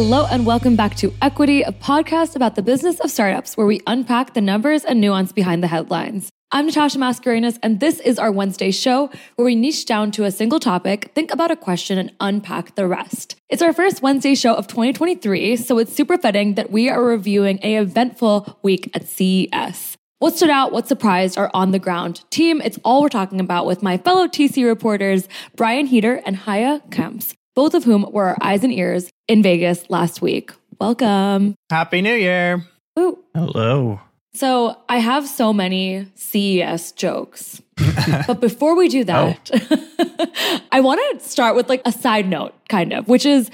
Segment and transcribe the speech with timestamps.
[0.00, 3.80] Hello, and welcome back to Equity, a podcast about the business of startups where we
[3.84, 6.30] unpack the numbers and nuance behind the headlines.
[6.52, 10.30] I'm Natasha Mascarenhas, and this is our Wednesday show where we niche down to a
[10.30, 13.34] single topic, think about a question, and unpack the rest.
[13.48, 17.58] It's our first Wednesday show of 2023, so it's super fitting that we are reviewing
[17.64, 19.96] a eventful week at CES.
[20.20, 22.60] What stood out, what surprised our on the ground team?
[22.60, 27.34] It's all we're talking about with my fellow TC reporters, Brian Heater and Haje Kamps,
[27.58, 30.52] both of whom were our eyes and ears in Vegas last week.
[30.80, 31.56] Welcome.
[31.68, 32.64] Happy New Year.
[32.96, 33.18] Ooh.
[33.34, 34.00] Hello.
[34.32, 37.60] So I have so many CES jokes.
[38.28, 40.58] but before we do that, oh.
[40.70, 43.50] I want to start with like a side note, kind of, which is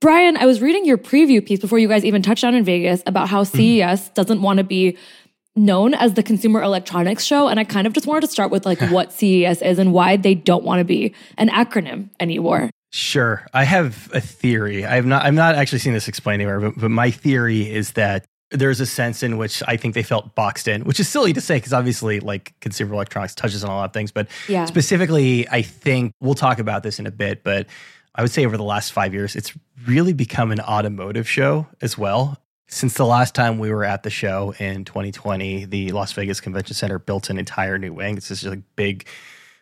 [0.00, 3.00] Brian, I was reading your preview piece before you guys even touched on in Vegas
[3.06, 4.14] about how CES mm-hmm.
[4.14, 4.98] doesn't want to be
[5.54, 8.66] known as the consumer electronics show and i kind of just wanted to start with
[8.66, 13.46] like what ces is and why they don't want to be an acronym anymore sure
[13.52, 16.80] i have a theory i have not i'm not actually seen this explained anywhere but,
[16.80, 20.68] but my theory is that there's a sense in which I think they felt boxed
[20.68, 23.86] in, which is silly to say because obviously, like consumer electronics touches on a lot
[23.86, 24.12] of things.
[24.12, 24.66] But yeah.
[24.66, 27.42] specifically, I think we'll talk about this in a bit.
[27.42, 27.66] But
[28.14, 29.52] I would say over the last five years, it's
[29.86, 32.38] really become an automotive show as well.
[32.68, 36.74] Since the last time we were at the show in 2020, the Las Vegas Convention
[36.74, 38.16] Center built an entire new wing.
[38.16, 39.06] It's just like big,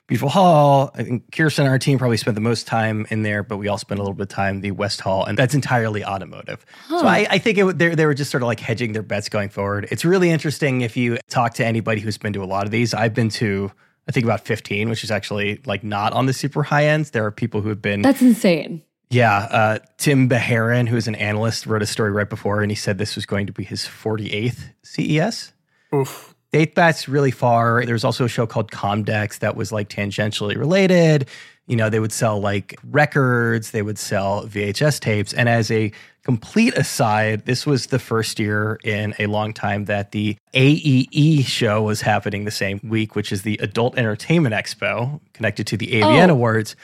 [0.07, 0.91] beautiful hall.
[0.95, 3.69] I think Kirsten and our team probably spent the most time in there, but we
[3.69, 6.65] all spent a little bit of time the West Hall, and that's entirely automotive.
[6.89, 7.01] Huh.
[7.01, 9.29] So I, I think it, they, they were just sort of like hedging their bets
[9.29, 9.89] going forward.
[9.91, 12.93] It's really interesting if you talk to anybody who's been to a lot of these.
[12.95, 13.73] I've been to
[14.09, 17.11] I think about 15, which is actually like not on the super high ends.
[17.11, 18.83] There are people who have been That's insane.
[19.11, 22.75] Yeah, uh, Tim Bajarin, who is an analyst, wrote a story right before, and he
[22.75, 25.53] said this was going to be his 48th CES.
[25.95, 26.34] Oof.
[26.55, 27.85] Date backs really far.
[27.85, 31.29] There's also a show called Comdex that was like tangentially related.
[31.67, 35.33] You know, they would sell like records, they would sell VHS tapes.
[35.33, 35.91] And as a
[36.23, 41.83] complete aside, this was the first year in a long time that the AEE show
[41.83, 46.29] was happening the same week, which is the Adult Entertainment Expo connected to the AVN
[46.29, 46.35] oh.
[46.35, 46.77] Awards,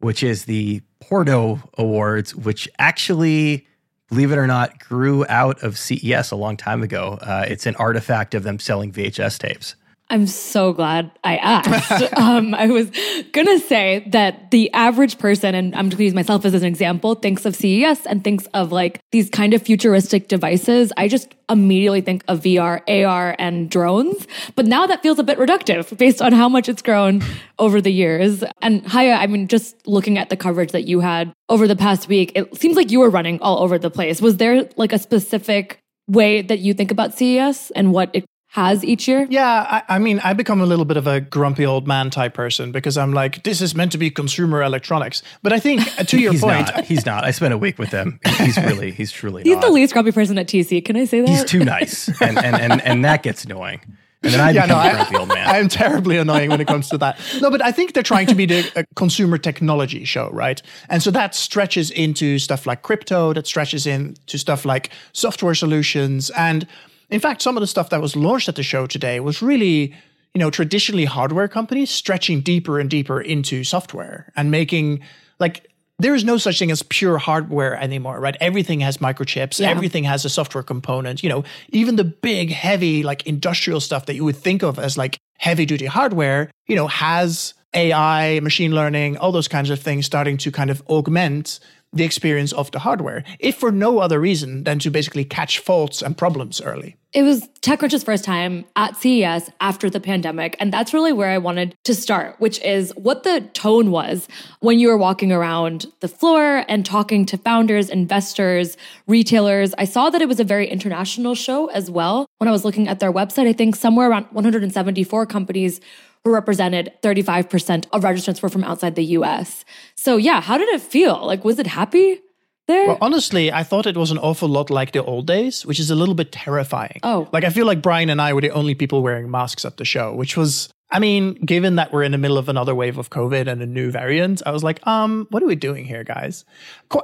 [0.00, 3.68] which is the Porto Awards, which actually,
[4.12, 7.18] believe it or not, grew out of CES a long time ago.
[7.22, 9.74] Uh, it's an artifact of them selling VHS tapes.
[10.12, 12.12] I'm so glad I asked.
[12.18, 12.90] um, I was
[13.32, 17.14] gonna say that the average person, and I'm just gonna use myself as an example,
[17.14, 20.92] thinks of CES and thinks of like these kind of futuristic devices.
[20.98, 24.26] I just immediately think of VR, AR, and drones.
[24.54, 27.22] But now that feels a bit reductive based on how much it's grown
[27.58, 28.44] over the years.
[28.60, 32.06] And Haje, I mean, just looking at the coverage that you had over the past
[32.08, 34.20] week, it seems like you were running all over the place.
[34.20, 38.84] Was there like a specific way that you think about CES and what it has
[38.84, 39.26] each year?
[39.30, 42.34] Yeah, I, I, mean, I become a little bit of a grumpy old man type
[42.34, 45.22] person because I'm like, this is meant to be consumer electronics.
[45.42, 46.84] But I think, uh, to your he's point, not.
[46.84, 47.24] he's not.
[47.24, 48.20] I spent a week with him.
[48.36, 49.42] He's really, he's truly.
[49.42, 49.62] he's not.
[49.62, 50.84] the least grumpy person at TC.
[50.84, 51.30] Can I say that?
[51.30, 53.80] He's too nice, and and and, and that gets annoying.
[54.22, 55.48] And then I yeah, no, a grumpy old man.
[55.48, 57.18] I'm terribly annoying when it comes to that.
[57.40, 60.60] No, but I think they're trying to be the consumer technology show, right?
[60.90, 66.30] And so that stretches into stuff like crypto, that stretches into stuff like software solutions,
[66.36, 66.68] and
[67.12, 69.94] in fact, some of the stuff that was launched at the show today was really,
[70.34, 75.00] you know, traditionally hardware companies stretching deeper and deeper into software and making
[75.38, 75.68] like
[75.98, 78.36] there is no such thing as pure hardware anymore, right?
[78.40, 79.68] Everything has microchips, yeah.
[79.68, 81.22] everything has a software component.
[81.22, 84.96] You know, even the big, heavy, like industrial stuff that you would think of as
[84.96, 90.06] like heavy duty hardware, you know, has AI, machine learning, all those kinds of things
[90.06, 91.60] starting to kind of augment
[91.92, 96.02] the experience of the hardware, if for no other reason than to basically catch faults
[96.02, 96.96] and problems early.
[97.12, 100.56] It was TechCrunch's first time at CES after the pandemic.
[100.58, 104.28] And that's really where I wanted to start, which is what the tone was
[104.60, 109.74] when you were walking around the floor and talking to founders, investors, retailers.
[109.76, 112.24] I saw that it was a very international show as well.
[112.38, 115.82] When I was looking at their website, I think somewhere around 174 companies
[116.24, 119.64] who represented 35% of registrants were from outside the US.
[119.96, 121.24] So, yeah, how did it feel?
[121.26, 122.20] Like, was it happy?
[122.68, 122.86] There?
[122.86, 125.90] Well, honestly, I thought it was an awful lot like the old days, which is
[125.90, 127.00] a little bit terrifying.
[127.02, 127.28] Oh.
[127.32, 129.84] Like, I feel like Brian and I were the only people wearing masks at the
[129.84, 133.10] show, which was, I mean, given that we're in the middle of another wave of
[133.10, 136.44] COVID and a new variant, I was like, um, what are we doing here, guys?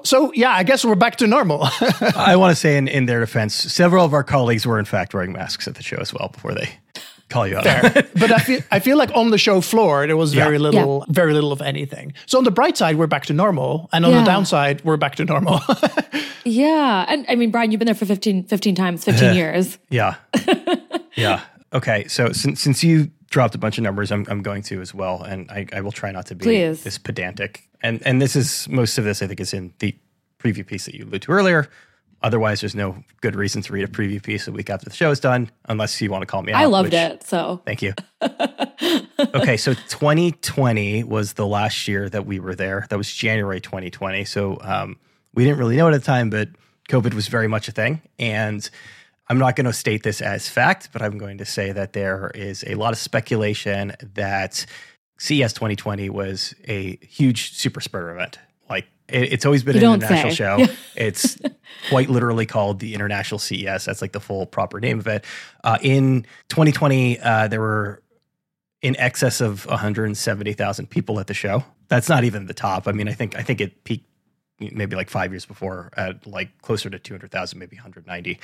[0.05, 1.63] So, yeah, I guess we're back to normal.
[2.15, 5.13] I want to say, in, in their defense, several of our colleagues were, in fact,
[5.13, 6.79] wearing masks at the show as well before they
[7.29, 7.65] call you out.
[8.15, 10.63] but I feel I feel like on the show floor there was very yeah.
[10.63, 11.13] little yeah.
[11.13, 12.15] very little of anything.
[12.27, 14.21] So on the bright side, we're back to normal, and on yeah.
[14.21, 15.61] the downside, we're back to normal.
[16.45, 19.79] yeah, and I mean, Brian, you've been there for 15, 15 times, fifteen years.
[19.91, 20.17] Yeah,
[21.15, 21.43] yeah.
[21.73, 24.95] Okay, so since since you dropped a bunch of numbers, I'm I'm going to as
[24.95, 26.83] well, and I, I will try not to be Please.
[26.83, 27.69] this pedantic.
[27.83, 29.95] And and this is most of this I think is in the
[30.39, 31.69] preview piece that you alluded to earlier.
[32.23, 35.11] Otherwise, there's no good reason to read a preview piece a week after the show
[35.11, 36.61] is done, unless you want to call me out.
[36.61, 37.23] I loved which- it.
[37.23, 37.95] So Thank you.
[39.35, 42.87] okay, so 2020 was the last year that we were there.
[42.91, 44.25] That was January 2020.
[44.25, 44.97] So um,
[45.35, 46.49] we didn't really know at the time, but
[46.89, 48.03] COVID was very much a thing.
[48.19, 48.69] And
[49.29, 52.33] I'm not going to state this as fact, but I'm going to say that there
[52.35, 54.65] is a lot of speculation that
[55.19, 58.39] CES 2020 was a huge super spreader event.
[59.09, 60.67] It, it's always been You an international say.
[60.67, 60.67] show.
[60.97, 61.39] It's
[61.91, 63.85] quite literally called the International CES.
[63.85, 65.25] That's like the full proper name of it.
[65.63, 68.03] Uh, in 2020, uh, there were
[68.83, 71.65] in excess of 170,000 people at the show.
[71.89, 72.89] That's not even the top.
[72.89, 74.07] I mean, I think I think it peaked
[74.61, 78.41] maybe like five years before at like closer to 200,000, maybe 190.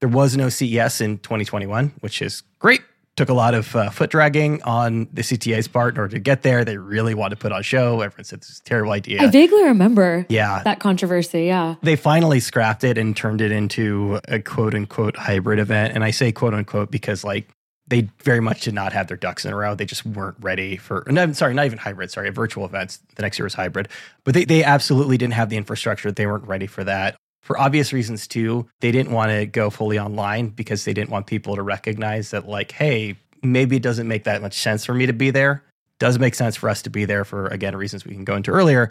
[0.00, 2.80] There was no CES in 2021, which is great.
[3.16, 6.42] Took a lot of uh, foot dragging on the CTA's part in order to get
[6.42, 6.64] there.
[6.64, 8.00] They really wanted to put on show.
[8.00, 9.22] Everyone said this is a terrible idea.
[9.22, 11.44] I vaguely remember yeah, that controversy.
[11.44, 11.74] Yeah.
[11.82, 15.94] they finally scrapped it and turned it into a quote unquote hybrid event.
[15.94, 17.50] And I say quote unquote because like
[17.88, 19.74] they very much did not have their ducks in a row.
[19.74, 23.00] They just weren't ready for, no, sorry, not even hybrid, sorry, virtual events.
[23.16, 23.88] The next year was hybrid,
[24.24, 26.10] but they, they absolutely didn't have the infrastructure.
[26.10, 27.16] They weren't ready for that.
[27.42, 31.26] For obvious reasons too, they didn't want to go fully online because they didn't want
[31.26, 35.06] people to recognize that like, hey, maybe it doesn't make that much sense for me
[35.06, 35.62] to be there.
[35.98, 38.50] Does make sense for us to be there for again reasons we can go into
[38.52, 38.90] earlier.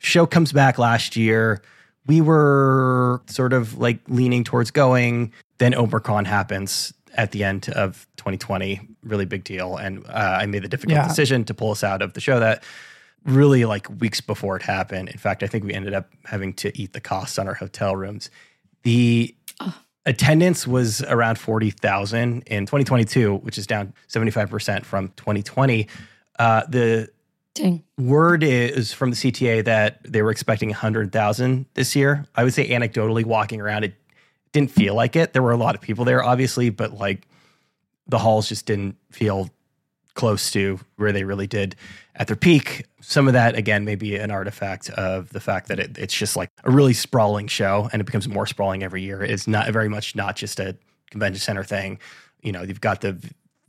[0.00, 1.62] Show comes back last year.
[2.06, 5.32] We were sort of like leaning towards going.
[5.58, 8.80] Then Omicron happens at the end of 2020.
[9.04, 9.76] Really big deal.
[9.76, 11.06] And uh, I made the difficult Yeah.
[11.06, 12.64] decision to pull us out of the show that
[13.24, 15.08] really like weeks before it happened.
[15.08, 17.94] In fact, I think we ended up having to eat the costs on our hotel
[17.94, 18.30] rooms.
[18.82, 19.34] The
[20.04, 25.88] attendance was around 40,000 in 2022, which is down 75% from 2020.
[26.38, 27.08] Uh, the
[27.54, 27.84] Dang.
[27.98, 32.26] word is from the CTA that they were expecting 100,000 this year.
[32.34, 33.94] I would say anecdotally walking around, it
[34.52, 35.32] didn't feel like it.
[35.32, 37.26] There were a lot of people there, obviously, but like
[38.08, 39.48] the halls just didn't feel
[40.14, 41.76] close to where they really did
[42.14, 42.86] at their peak.
[43.00, 46.36] Some of that, again, may be an artifact of the fact that it, it's just
[46.36, 49.22] like a really sprawling show and it becomes more sprawling every year.
[49.22, 50.76] It's not very much not just a
[51.10, 51.98] convention center thing.
[52.42, 53.18] You know, you've got the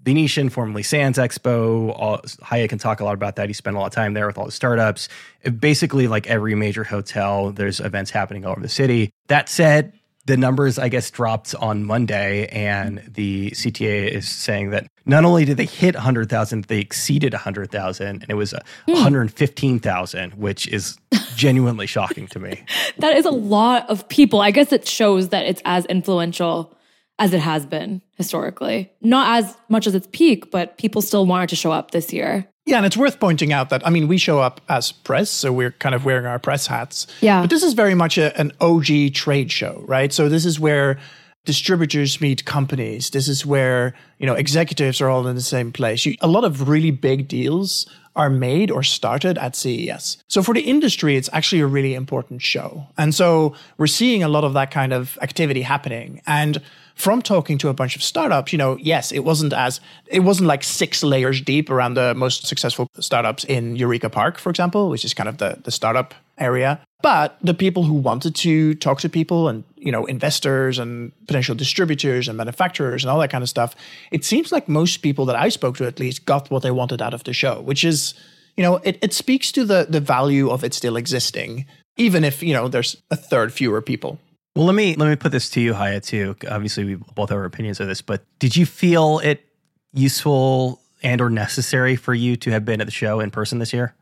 [0.03, 1.93] Venetian, formerly Sands Expo.
[1.97, 3.47] All, Haje can talk a lot about that.
[3.47, 5.07] He spent a lot of time there with all the startups.
[5.41, 9.11] It- basically, like every major hotel, there's events happening all over the city.
[9.27, 9.93] That said,
[10.25, 15.43] the numbers, I guess, dropped on Monday, and the CTA is saying that not only
[15.43, 20.97] did they hit 100,000, they exceeded 100,000, and it was uh, 115,000, which is
[21.35, 22.63] genuinely shocking to me.
[22.99, 24.39] That is a lot of people.
[24.39, 26.77] I guess it shows that it's as influential
[27.19, 28.91] as it has been historically.
[29.01, 32.47] Not as much as its peak, but people still wanted to show up this year.
[32.65, 35.51] Yeah, and it's worth pointing out that I mean we show up as press, so
[35.51, 37.07] we're kind of wearing our press hats.
[37.21, 37.41] Yeah.
[37.41, 40.13] But this is very much a, an OG trade show, right?
[40.13, 40.97] So this is where
[41.45, 43.09] distributors meet companies.
[43.09, 46.05] This is where you know executives are all in the same place.
[46.05, 50.17] You, a lot of really big deals are made or started at CES.
[50.27, 52.85] So for the industry, it's actually a really important show.
[52.97, 56.21] And so we're seeing a lot of that kind of activity happening.
[56.27, 56.61] And
[56.95, 60.47] from talking to a bunch of startups, you know, yes, it wasn't as it wasn't
[60.47, 65.05] like six layers deep around the most successful startups in Eureka Park, for example, which
[65.05, 66.79] is kind of the the startup area.
[67.01, 71.55] But the people who wanted to talk to people and you know investors and potential
[71.55, 73.75] distributors and manufacturers and all that kind of stuff,
[74.11, 77.01] it seems like most people that I spoke to at least got what they wanted
[77.01, 78.13] out of the show, which is
[78.55, 81.65] you know it, it speaks to the the value of it still existing,
[81.97, 84.19] even if you know there's a third fewer people.
[84.55, 86.35] Well, let me let me put this to you, Haje, too.
[86.49, 89.41] Obviously, we both have our opinions of this, but did you feel it
[89.93, 93.73] useful and or necessary for you to have been at the show in person this
[93.73, 93.95] year?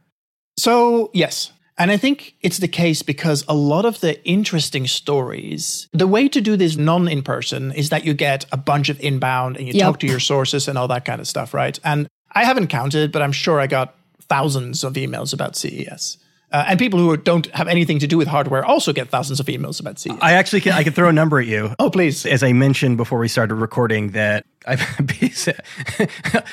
[0.58, 1.52] So, yes.
[1.78, 6.28] And I think it's the case because a lot of the interesting stories, the way
[6.28, 9.68] to do this non in person is that you get a bunch of inbound and
[9.68, 9.82] you Yep.
[9.86, 11.80] talk to your sources and all that kind of stuff, right?
[11.84, 13.96] And I haven't counted, but I'm sure I got
[14.30, 16.18] thousands of emails about CES.
[16.52, 19.46] Uh, and people who don't have anything to do with hardware also get thousands of
[19.46, 20.18] emails about CES.
[20.22, 21.74] I actually can I can throw a number at you.
[21.80, 22.26] oh, please.
[22.26, 24.82] As I mentioned before we started recording, that I've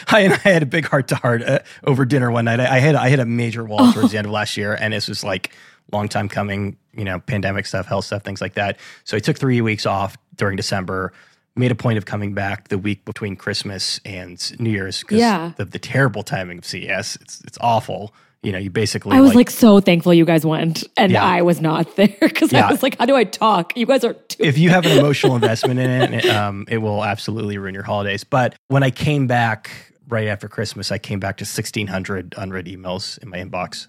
[0.09, 2.61] I and I had a big heart to heart uh, over dinner one night.
[2.61, 4.93] I, I had I hit a major wall towards the end of last year, and
[4.93, 5.53] this was like
[5.93, 6.77] long time coming.
[6.93, 8.79] You know, pandemic stuff, health stuff, things like that.
[9.05, 11.13] So I took three weeks off during December.
[11.55, 15.53] Made a point of coming back the week between Christmas and New Year's because Yeah.
[15.57, 17.17] the, the terrible timing of CES.
[17.21, 18.15] It's it's awful.
[18.43, 21.25] You know, you basically I was like, so thankful you guys went and Yeah.
[21.25, 22.69] I was not there because Yeah.
[22.69, 23.77] I was like, how do I talk?
[23.77, 24.45] You guys are too.
[24.45, 27.83] if you have an emotional investment in it, it, um, it will absolutely ruin your
[27.83, 28.23] holidays.
[28.25, 29.71] But when I came back
[30.07, 33.89] right after Christmas, I came back to 1,600 unread emails in my inbox.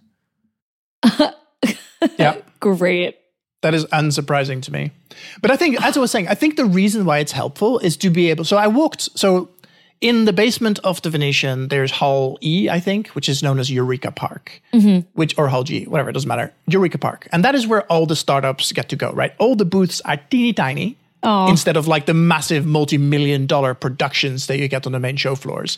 [2.17, 2.37] Yeah.
[2.61, 3.17] Great.
[3.61, 4.91] That is unsurprising to me.
[5.41, 7.97] But I think, as I was saying, I think the reason why it's helpful is
[7.97, 8.45] to be able.
[8.45, 9.09] So I walked.
[9.19, 9.49] So
[10.01, 13.69] in the basement of the Venetian, there's Hall E, I think, which is known as
[13.69, 15.07] Eureka Park, mm-hmm.
[15.13, 16.53] which or Hall G, whatever, it doesn't matter.
[16.67, 19.11] Eureka Park, and that is where all the startups get to go.
[19.11, 20.97] Right, all the booths are teeny tiny.
[21.21, 21.49] Aww.
[21.49, 25.35] Instead of like the massive multi-million dollar productions that you get on the main show
[25.35, 25.77] floors,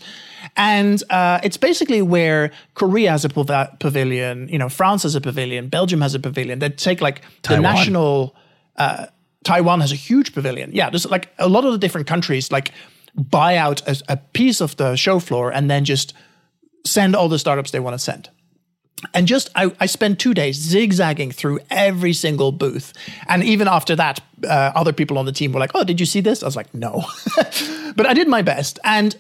[0.56, 5.22] and uh, it's basically where Korea has a pav- pavilion, you know, France has a
[5.22, 6.60] pavilion, Belgium has a pavilion.
[6.60, 7.64] They take like Taiwan.
[7.64, 8.36] the national.
[8.78, 9.08] Uh,
[9.44, 10.70] Taiwan has a huge pavilion.
[10.74, 12.52] Yeah, there's like a lot of the different countries.
[12.52, 12.72] Like
[13.16, 16.14] buy out a, a piece of the show floor and then just
[16.86, 18.30] send all the startups they want to send.
[19.14, 22.94] And just, I, I spent two days zigzagging through every single booth.
[23.28, 26.06] And even after that, uh, other people on the team were like, Oh, did you
[26.06, 26.44] see this?
[26.44, 27.04] I was like, No.
[27.96, 28.80] but I did my best.
[28.84, 29.16] And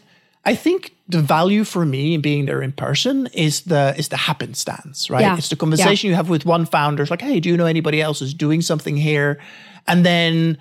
[0.45, 4.17] I think the value for me in being there in person is the is the
[4.17, 5.21] happenstance, right?
[5.21, 5.37] Yeah.
[5.37, 6.11] It's the conversation yeah.
[6.11, 7.03] you have with one founder.
[7.03, 9.39] It's like, hey, do you know anybody else who's doing something here?
[9.87, 10.57] And then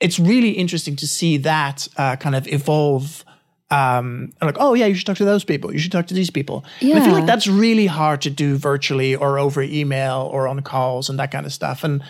[0.00, 3.24] it's really interesting to see that uh, kind of evolve.
[3.70, 5.72] Um, like, oh yeah, you should talk to those people.
[5.72, 6.64] You should talk to these people.
[6.80, 6.98] Yeah.
[6.98, 11.08] I feel like that's really hard to do virtually or over email or on calls
[11.08, 11.82] and that kind of stuff.
[11.82, 12.02] And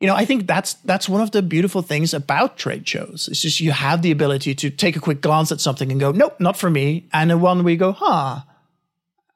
[0.00, 3.28] you know, I think that's that's one of the beautiful things about trade shows.
[3.30, 6.10] It's just you have the ability to take a quick glance at something and go,
[6.10, 7.06] nope, not for me.
[7.12, 8.40] And then one we go, huh,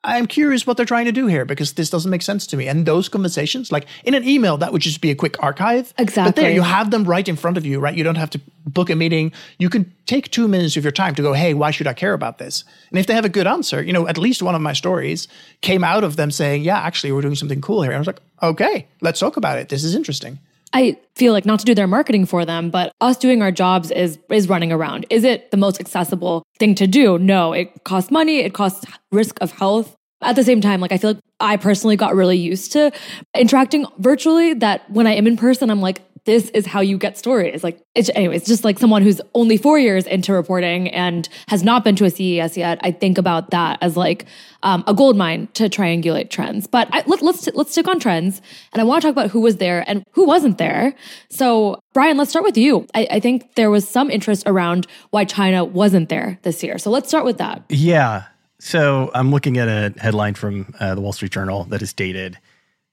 [0.04, 2.68] I'm curious what they're trying to do here because this doesn't make sense to me.
[2.68, 5.94] And those conversations, like in an email, that would just be a quick archive.
[5.98, 6.30] Exactly.
[6.30, 7.96] But there, you have them right in front of you, right?
[7.96, 9.32] You don't have to book a meeting.
[9.58, 12.12] You can take two minutes of your time to go, hey, why should I care
[12.12, 12.64] about this?
[12.90, 15.26] And if they have a good answer, you know, at least one of my stories
[15.62, 17.90] came out of them saying, yeah, actually, we're doing something cool here.
[17.90, 19.70] And I was like, okay, let's talk about it.
[19.70, 20.38] This is interesting.
[20.74, 23.92] I feel like not to do their marketing for them, but us doing our jobs
[23.92, 25.06] is is running around.
[25.08, 27.16] Is it the most accessible thing to do?
[27.18, 29.94] No, it costs money, it costs risk of health.
[30.24, 32.92] At the same time, like I feel like I personally got really used to
[33.34, 37.18] interacting virtually that when I am in person, I'm like, this is how you get
[37.18, 37.62] stories.
[37.62, 41.84] Like, it's, anyways, just like someone who's only four years into reporting and has not
[41.84, 44.24] been to a CES yet, I think about that as like
[44.62, 46.66] um, a gold mine to triangulate trends.
[46.66, 48.40] But I, let, let's let's stick on trends,
[48.72, 50.94] and I want to talk about who was there and who wasn't there.
[51.28, 52.86] So, Brian, let's start with you.
[52.94, 56.78] I, I think there was some interest around why China wasn't there this year.
[56.78, 57.64] So let's start with that.
[57.68, 58.24] Yeah.
[58.64, 62.38] So I'm looking at a headline from uh, the Wall Street Journal that is dated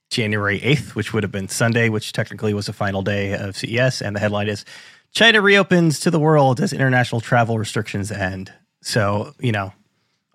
[0.09, 4.01] January 8th, which would have been Sunday, which technically was the final day of CES.
[4.01, 4.65] And the headline is
[5.13, 8.51] China reopens to the world as international travel restrictions end.
[8.81, 9.71] So, you know,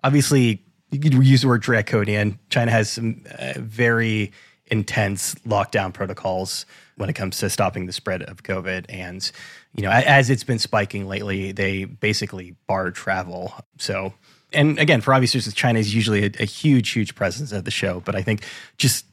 [0.03, 2.39] obviously, you could use the word draconian.
[2.49, 4.31] China has some uh, very
[4.71, 6.65] intense lockdown protocols
[6.95, 8.87] when it comes to stopping the spread of COVID.
[8.89, 9.31] And,
[9.77, 13.53] you know, as it's been spiking lately, they basically bar travel.
[13.77, 14.13] So,
[14.51, 17.71] and again, for obvious reasons, China is usually a, a huge, huge presence at the
[17.71, 18.01] show.
[18.03, 18.43] But I think
[18.77, 19.05] just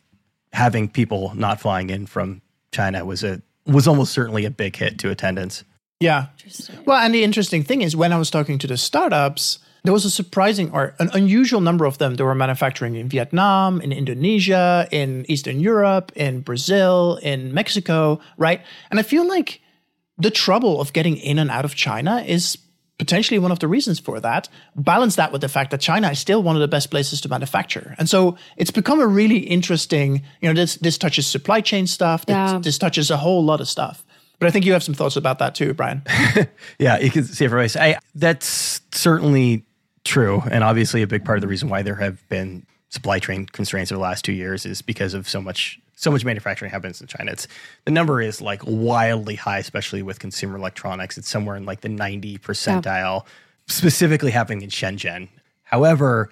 [0.54, 2.40] having people not flying in from
[2.72, 5.64] China was a was almost certainly a big hit to attendance.
[6.00, 6.26] Yeah.
[6.84, 10.04] Well, and the interesting thing is when I was talking to the startups, there was
[10.04, 14.88] a surprising or an unusual number of them that were manufacturing in Vietnam, in Indonesia,
[14.90, 18.60] in Eastern Europe, in Brazil, in Mexico, right?
[18.90, 19.60] And I feel like
[20.18, 22.58] the trouble of getting in and out of China is
[22.98, 24.48] potentially one of the reasons for that.
[24.76, 27.28] Balance that with the fact that China is still one of the best places to
[27.28, 27.94] manufacture.
[27.98, 32.24] And so it's become a really interesting, you know, this this touches supply chain stuff,
[32.28, 32.54] yeah.
[32.58, 34.04] this, this touches a whole lot of stuff.
[34.38, 36.02] But I think you have some thoughts about that too, Brian.
[36.78, 37.76] yeah, you can see it from ways.
[37.76, 39.64] I, that's certainly
[40.04, 40.42] true.
[40.50, 43.90] And obviously a big part of the reason why there have been supply chain constraints
[43.90, 47.06] over the last two years is because of so much so much manufacturing happens in
[47.06, 47.32] China.
[47.32, 47.46] It's
[47.84, 51.16] the number is like wildly high, especially with consumer electronics.
[51.18, 52.84] It's somewhere in like the 90 percentile,
[53.24, 53.32] yeah.
[53.66, 55.28] specifically happening in Shenzhen.
[55.62, 56.30] However,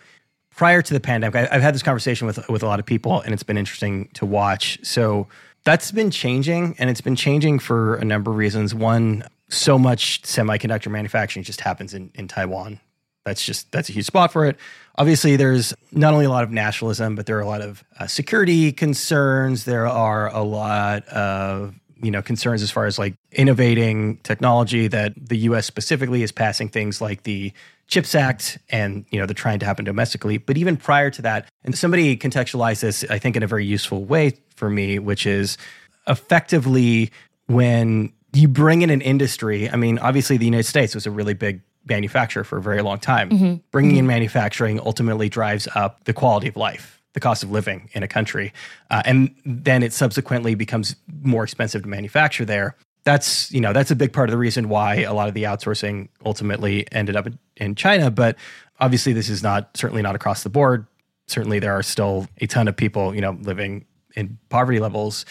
[0.55, 3.21] prior to the pandemic, I, have had this conversation with with a lot of people,
[3.21, 4.79] and it's been interesting to watch.
[4.83, 5.29] So
[5.65, 8.75] that's been changing, and it's been changing for a number of reasons.
[8.75, 12.81] One, so much semiconductor manufacturing just happens in, in Taiwan.
[13.25, 14.57] That's just that's a huge spot for it
[14.97, 18.07] obviously there's not only a lot of nationalism, but there are a lot of uh,
[18.07, 19.65] security concerns.
[19.65, 25.15] There are a lot of you know concerns as far as like innovating technology that
[25.17, 25.67] the U.S.
[25.67, 27.53] specifically is passing things like the
[27.87, 30.39] Chips Act, and you know they're trying to happen domestically.
[30.39, 34.05] But even prior to that, and somebody contextualized this, I think, in a very useful
[34.05, 35.59] way for me, which is
[36.07, 37.11] effectively
[37.47, 39.69] when you bring in an industry.
[39.69, 42.99] I mean, obviously, the United States was a really big manufacture for a very long
[42.99, 43.31] time.
[43.31, 43.55] Mm-hmm.
[43.71, 43.99] Bringing mm-hmm.
[44.01, 48.09] in manufacturing ultimately drives up the quality of life, the cost of living in a
[48.09, 48.53] country,
[48.91, 52.77] uh, and then it subsequently becomes more expensive to manufacture there.
[53.05, 55.43] That's you know that's a big part of the reason why a lot of the
[55.45, 58.11] outsourcing ultimately ended up in China.
[58.11, 58.37] But
[58.79, 60.87] obviously, this is not certainly not across the board.
[61.27, 65.25] Certainly, there are still a ton of people you know living in poverty levels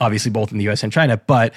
[0.00, 1.52] obviously both in the US and China, but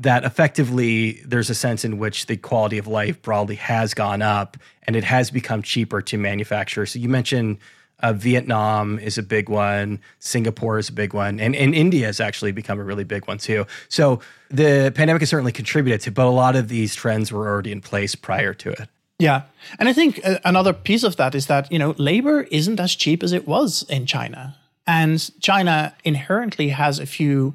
[0.00, 4.56] that effectively there's a sense in which the quality of life broadly has gone up
[4.84, 6.86] and it has become cheaper to manufacture.
[6.86, 7.58] So you mentioned
[8.02, 12.18] uh, Vietnam is a big one, Singapore is a big one, and, and India has
[12.18, 13.66] actually become a really big one too.
[13.90, 17.70] So the pandemic has certainly contributed to, but a lot of these trends were already
[17.70, 18.88] in place prior to it.
[19.18, 19.42] Yeah.
[19.78, 22.94] And I think uh, another piece of that is that, you know, labor isn't as
[22.94, 24.56] cheap as it was in China.
[24.86, 27.54] And China inherently has a few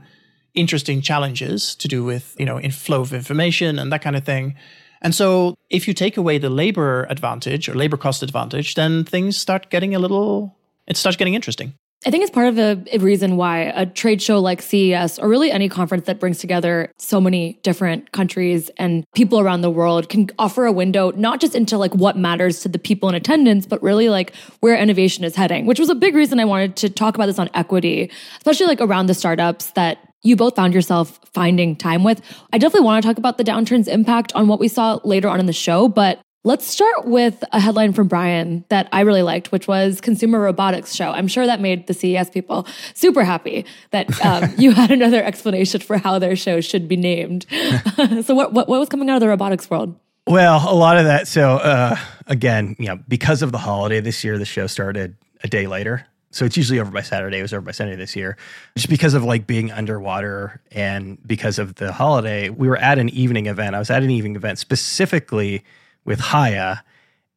[0.56, 4.24] interesting challenges to do with, you know, in flow of information and that kind of
[4.24, 4.56] thing.
[5.02, 9.38] And so if you take away the labor advantage or labor cost advantage, then things
[9.38, 10.58] start getting a little
[10.88, 11.74] it starts getting interesting.
[12.06, 15.52] I think it's part of a, reason why a trade show like CES, or really
[15.52, 20.30] any conference that brings together so many different countries and people around the world, can
[20.38, 23.82] offer a window not just into like what matters to the people in attendance, but
[23.82, 25.66] really like where innovation is heading.
[25.66, 28.82] Which was a big reason I wanted to talk about this on equity, especially like
[28.82, 32.22] around the startups that you both found yourself finding time with.
[32.52, 35.40] I definitely want to talk about the downturn's impact on what we saw later on
[35.40, 39.52] in the show, but let's start with a headline from Brian that I really liked,
[39.52, 41.10] which was Consumer Robotics Show.
[41.10, 45.82] I'm sure that made the CES people super happy that um, you had another explanation
[45.82, 47.46] for how their show should be named.
[48.24, 50.00] so, what, what, what was coming out of the robotics world?
[50.28, 51.28] Well, a lot of that.
[51.28, 55.48] So, uh, again, you know, because of the holiday this year, the show started a
[55.48, 56.08] day later.
[56.36, 57.39] So it's usually over by Saturday.
[57.39, 58.36] It was over by Sunday this year,
[58.75, 62.50] just because of like being underwater and because of the holiday.
[62.50, 63.74] We were at an evening event.
[63.74, 65.63] I was at an evening event specifically
[66.04, 66.82] with Haje,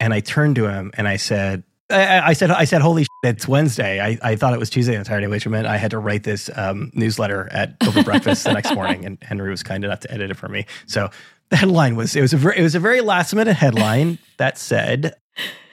[0.00, 3.36] and I turned to him and I said, I, I said, I said, holy shit,
[3.36, 4.00] it's Wednesday.
[4.00, 6.24] I, I thought it was Tuesday the entire day, which meant I had to write
[6.24, 10.12] this um, newsletter at over breakfast the next morning, and Henry was kind enough to
[10.12, 10.66] edit it for me.
[10.86, 11.08] So
[11.50, 14.58] the headline was it was a very, it was a very last minute headline that
[14.58, 15.14] said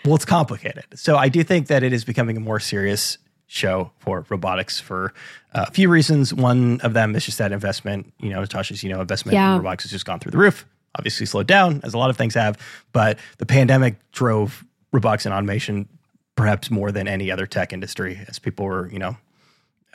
[0.05, 0.85] well, it's complicated.
[0.93, 5.13] So I do think that it is becoming a more serious show for robotics for
[5.53, 6.33] uh, a few reasons.
[6.33, 8.13] One of them is just that investment.
[8.19, 9.51] You know, Natasha's, you know, investment yeah.
[9.51, 10.65] in robotics has just gone through the roof.
[10.97, 12.57] Obviously slowed down, as a lot of things have,
[12.93, 14.63] but the pandemic drove
[14.93, 15.89] robotics and automation
[16.35, 19.17] perhaps more than any other tech industry as people were, you know,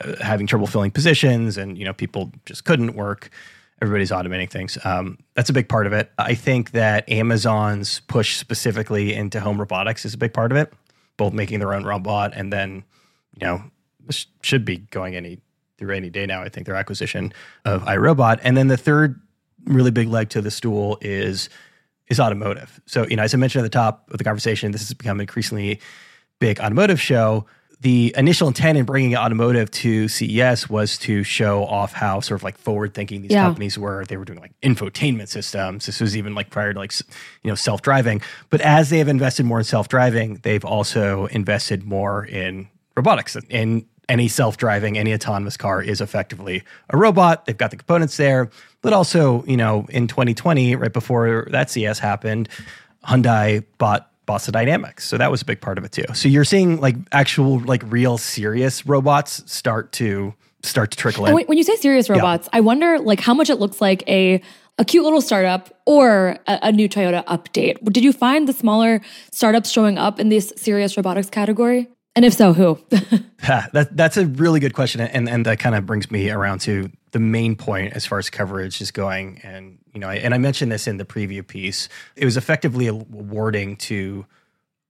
[0.03, 3.31] uh, having trouble filling positions and, you know, people just couldn't work
[3.81, 4.77] everybody's automating things.
[4.83, 6.11] Um, that's a big part of it.
[6.17, 10.71] I think that Amazon's push specifically into home robotics is a big part of it,
[11.17, 12.83] both making their own robot and then,
[13.39, 13.63] you know,
[14.05, 15.39] this should be going any
[15.77, 16.41] through any day now.
[16.43, 17.33] I think their acquisition
[17.65, 19.19] of iRobot, and then the third
[19.65, 21.49] really big leg to the stool is
[22.07, 22.79] is automotive.
[22.85, 25.19] So you know, as I mentioned at the top of the conversation, this has become
[25.19, 25.79] increasingly
[26.39, 27.45] big automotive show
[27.81, 32.43] the initial intent in bringing automotive to CES was to show off how sort of
[32.43, 33.43] like forward thinking these yeah.
[33.43, 34.05] companies were.
[34.05, 35.87] They were doing like infotainment systems.
[35.87, 36.93] This was even like prior to like
[37.41, 38.21] you know self driving.
[38.51, 43.35] But as they have invested more in self driving, they've also invested more in robotics.
[43.49, 47.45] And any self driving, any autonomous car is effectively a robot.
[47.45, 48.51] They've got the components there.
[48.83, 52.47] But also, you know, in 2020, right before that CES happened,
[53.03, 55.05] Hyundai bought Boston Dynamics.
[55.05, 56.05] So that was a big part of it too.
[56.13, 61.35] So you're seeing like actual, like real serious robots start to start to trickle in.
[61.35, 62.59] When you say serious robots, yeah.
[62.59, 64.41] I wonder like how much it looks like a
[64.77, 67.83] a cute little startup or a, a, new Toyota update.
[67.91, 71.89] Did you find the smaller startups showing up in this serious robotics category?
[72.15, 72.79] And if so, who?
[73.39, 75.01] that, that's a really good question.
[75.01, 78.29] And, and that kind of brings me around to the main point as far as
[78.29, 79.41] coverage is going.
[79.43, 81.89] And, you know, and I mentioned this in the preview piece.
[82.15, 84.25] It was effectively a warning to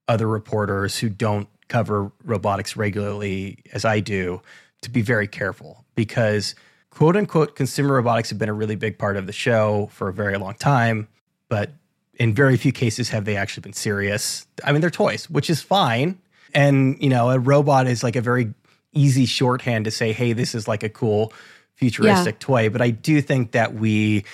[0.08, 4.42] other reporters who don't cover robotics regularly as I do
[4.82, 6.54] to be very careful because
[6.90, 10.12] quote unquote consumer robotics have been a really big part of the show for a
[10.12, 11.08] very long time.
[11.48, 11.70] But
[12.14, 14.46] in very few cases have they actually been serious.
[14.64, 16.18] I mean, they're toys, which is fine
[16.54, 18.52] and, you know, a robot is like a very
[18.92, 21.32] easy shorthand to say, hey, this is like a cool
[21.74, 22.46] futuristic yeah.
[22.46, 22.68] toy.
[22.70, 24.24] But I do think that we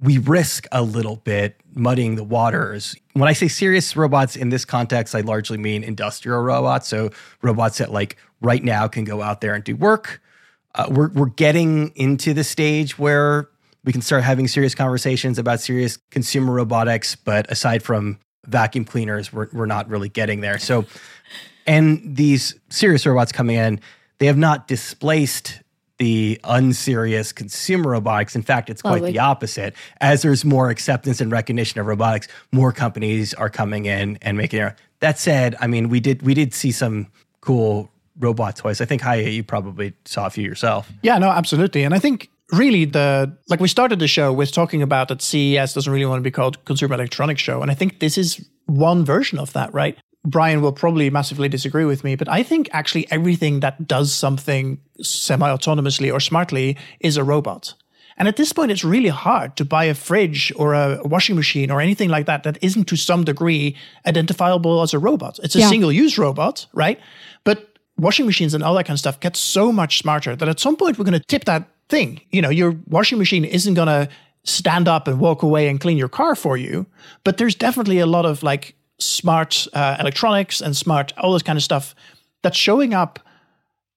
[0.00, 2.96] we risk a little bit muddying the waters.
[3.12, 6.88] When I say serious robots in this context, I largely mean industrial robots.
[6.88, 7.10] So
[7.42, 10.20] robots that like right now can go out there and do work.
[10.74, 13.48] Uh, we're we're getting into the stage where
[13.84, 17.14] we can start having serious conversations about serious consumer robotics.
[17.14, 20.58] But aside from vacuum cleaners, we're we're not really getting there.
[20.58, 20.84] So
[21.66, 23.80] and these serious robots coming in,
[24.18, 25.60] they have not displaced
[25.98, 28.34] the unserious consumer robotics.
[28.34, 29.12] In fact, it's quite Lovely.
[29.12, 29.74] the opposite.
[30.00, 34.60] As there's more acceptance and recognition of robotics, more companies are coming in and making
[34.60, 34.74] it.
[35.00, 37.08] That said, I mean, we did we did see some
[37.40, 38.80] cool robot toys.
[38.80, 40.90] I think Haje, you probably saw a few yourself.
[41.02, 41.82] Yeah, no, absolutely.
[41.82, 45.74] And I think really the like we started the show with talking about that CES
[45.74, 49.04] doesn't really want to be called Consumer Electronics Show, and I think this is one
[49.04, 49.96] version of that, right?
[50.24, 54.78] Brian will probably massively disagree with me, but I think actually everything that does something
[55.02, 57.74] semi autonomously or smartly is a robot.
[58.16, 61.70] And at this point, it's really hard to buy a fridge or a washing machine
[61.70, 65.40] or anything like that that isn't to some degree identifiable as a robot.
[65.42, 65.68] It's a Yeah.
[65.68, 66.98] single use robot, right?
[67.42, 70.60] But washing machines and all that kind of stuff get so much smarter that at
[70.60, 72.20] some point we're going to tip that thing.
[72.30, 74.08] You know, your washing machine isn't going to
[74.44, 76.86] stand up and walk away and clean your car for you.
[77.24, 81.56] But there's definitely a lot of like smart uh, electronics and smart, all this kind
[81.56, 81.94] of stuff
[82.42, 83.20] that's showing up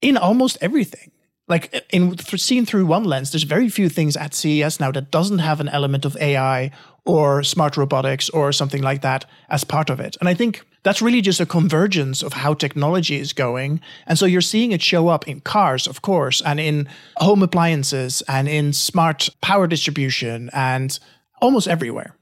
[0.02, 1.12] in almost everything.
[1.48, 5.39] Like in seen through one lens, there's very few things at CES now that doesn't
[5.39, 6.72] have an element of AI
[7.06, 10.17] or smart robotics or something like that as part of it.
[10.20, 13.80] And I think that's really just a convergence of how technology is going.
[14.06, 18.22] And so you're seeing it show up in cars, of course, and in home appliances
[18.28, 21.00] and in smart power distribution and
[21.41, 22.13] almost everywhere.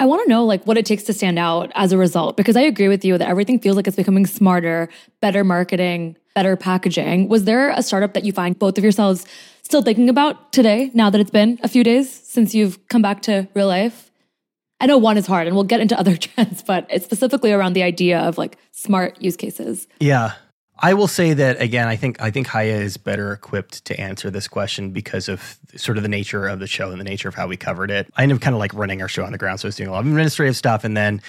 [0.00, 2.56] I want to know like what it takes to stand out as a result because
[2.56, 4.88] I agree with you that everything feels like it's becoming smarter,
[5.20, 7.28] better marketing, better packaging.
[7.28, 9.26] Was there a startup that you find both of yourselves
[9.62, 13.20] still thinking about today now that it's been a few days since you've come back
[13.22, 14.10] to real life?
[14.80, 17.74] I know one is hard and we'll get into other trends, but it's specifically around
[17.74, 19.86] the idea of like smart use cases.
[20.00, 20.32] Yeah.
[20.82, 24.30] I will say that again, I think I think Haje is better equipped to answer
[24.30, 27.34] this question because of sort of the nature of the show and the nature of
[27.34, 28.10] how we covered it.
[28.16, 29.76] I ended up kind of like running our show on the ground, so I was
[29.76, 31.20] doing a lot of administrative stuff, and then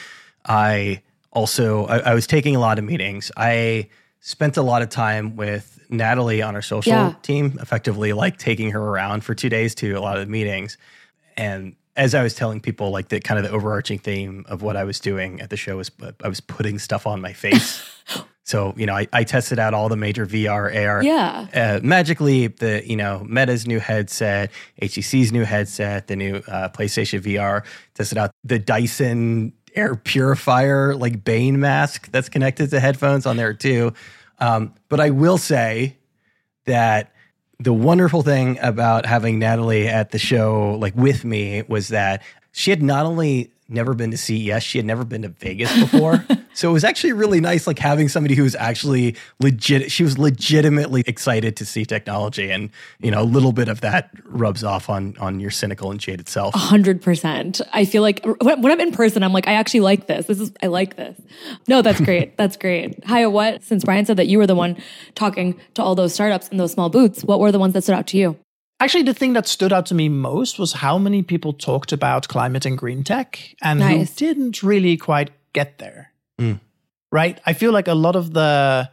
[0.45, 3.29] I also I, I was taking a lot of meetings.
[3.35, 3.89] I
[4.21, 7.13] spent a lot of time with Natalie on our social Yeah.
[7.21, 10.77] team, effectively like taking her around for two days to a lot of the meetings,
[11.35, 14.77] and as I was telling people, like the kind of the overarching theme of what
[14.77, 15.91] I was doing at the show was
[16.23, 17.83] I was putting stuff on my face.
[18.51, 21.01] so you know, I, I tested out all the major VR, AR.
[21.01, 21.47] Yeah.
[21.53, 27.21] Uh, magically, the you know Meta's new headset, HTC's new headset, the new uh, PlayStation
[27.21, 27.63] VR.
[27.93, 33.53] Tested out the Dyson air purifier like Bane mask that's connected to headphones on there
[33.53, 33.93] too.
[34.39, 35.95] Um, but I will say
[36.65, 37.13] that
[37.57, 42.69] the wonderful thing about having Natalie at the show, like with me, was that she
[42.69, 46.25] had not only never been to CES, she had never been to Vegas before.
[46.53, 49.91] so it was actually really nice, like having somebody who was actually legit.
[49.91, 54.11] She was legitimately excited to see technology, and you know, a little bit of that
[54.25, 56.53] rubs off on on your cynical and jaded self.
[56.55, 57.61] Hundred percent.
[57.73, 60.25] I feel like when, when I'm in person, I'm like, I actually like this.
[60.25, 61.19] This is, I like this.
[61.67, 62.37] No, that's great.
[62.37, 63.03] that's great.
[63.05, 63.63] Haje, what?
[63.63, 64.77] Since Brian said that you were the one
[65.15, 67.95] talking to all those startups in those small booths, what were the ones that stood
[67.95, 68.37] out to you?
[68.81, 72.27] Actually, the thing that stood out to me most was how many people talked about
[72.27, 74.09] climate and green tech and Nice.
[74.09, 76.11] who didn't really quite get there.
[76.39, 76.59] Mm.
[77.11, 77.39] Right?
[77.45, 78.89] I feel like a lot of the,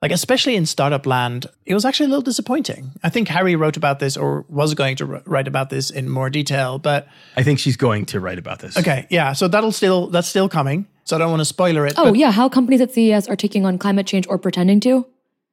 [0.00, 2.92] like, especially in startup land, it was actually a little disappointing.
[3.02, 6.08] I think Harri wrote about this or was going to wr- write about this in
[6.08, 8.76] more detail, but I think she's going to write about this.
[8.76, 9.32] okay, yeah.
[9.32, 10.86] So that'll still, that's still coming.
[11.02, 11.94] So I don't want to spoiler it.
[11.96, 12.30] Oh, but yeah.
[12.30, 15.06] How companies at CES are taking on climate change or pretending to?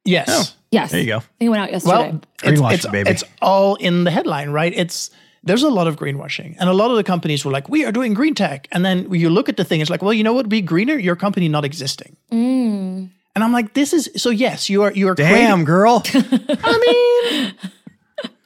[0.06, 0.26] Yes.
[0.28, 0.52] Oh.
[0.70, 0.90] Yes.
[0.90, 1.16] There you go.
[1.18, 1.96] I think it went out yesterday.
[1.96, 3.10] Well, it's, Greenwashing, it's, baby.
[3.10, 4.72] it's all in the headline, right?
[4.74, 5.10] It's
[5.44, 7.92] there's a lot of greenwashing, and a lot of the companies were like, "We are
[7.92, 10.32] doing green tech," and then you look at the thing, it's like, "Well, you know
[10.32, 10.48] what?
[10.48, 10.98] Be greener.
[10.98, 13.10] Your company not existing." Mm.
[13.34, 14.30] And I'm like, "This is so.
[14.30, 14.92] Yes, you are.
[14.92, 15.14] You are.
[15.14, 16.02] Damn, girl.
[16.14, 17.54] I mean,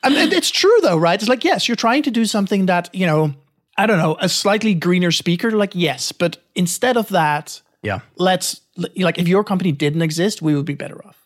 [0.03, 1.19] I mean, it's true though, right?
[1.19, 3.35] It's like, yes, you're trying to do something that you know.
[3.79, 8.01] I don't know, a slightly greener speaker, like yes, but instead of that, yeah.
[8.17, 8.61] let's
[8.97, 11.20] like if your company didn't exist we would be better off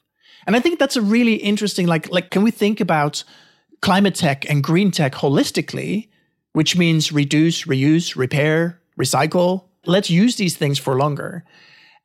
[0.47, 3.25] and i think that's a really interesting like like can we think about
[3.81, 6.09] climate tech and green tech holistically
[6.53, 11.45] which means reduce reuse repair recycle let's use these things for longer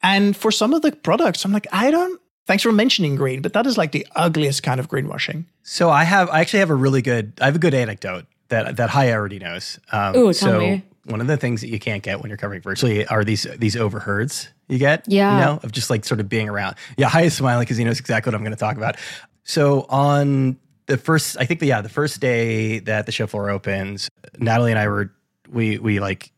[0.02, 3.54] and for some of the products i'm like i don't thanks for mentioning green but
[3.54, 6.76] that is like the ugliest kind of greenwashing So I have, I actually have a
[6.76, 9.80] really good, I have a good anecdote that that Haje already knows.
[9.92, 10.84] Um, Ooh, tell so me.
[11.06, 13.76] one of the things that you can't get when you're covering virtually are these these
[13.78, 15.04] overheards you get.
[15.08, 15.40] Yeah.
[15.40, 16.76] you know, of just like sort of being around.
[16.98, 18.96] Yeah, Haje's smiling because he knows exactly what I'm going to talk about.
[19.44, 23.50] So on the first, I think the yeah the first day that the show floor
[23.50, 25.12] opens, Natalie and I were
[25.50, 26.32] we we like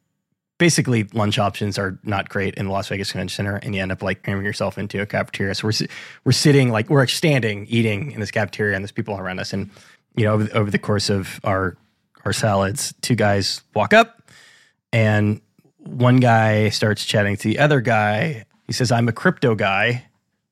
[0.58, 3.92] basically lunch options are not great in the Las Vegas Convention Center, and you end
[3.92, 5.56] up like cramming yourself into a cafeteria.
[5.56, 5.88] So we're
[6.24, 9.70] we're sitting like we're standing eating in this cafeteria, and there's people around us, and
[10.16, 11.78] you know over, over the course of our
[12.26, 14.30] our salads, two guys walk up,
[14.94, 15.42] and
[15.84, 18.46] one guy starts chatting to the other guy.
[18.68, 20.06] He says, "I'm a crypto guy.